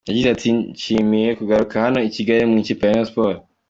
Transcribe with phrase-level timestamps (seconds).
[0.07, 3.43] Yagize ati “Ndishimye kugaruka hano i Kigali mu ikipe ya Rayon Sports.